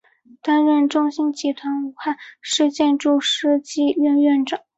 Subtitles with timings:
[0.41, 4.59] 担任中信集团武汉市建筑设计院院长。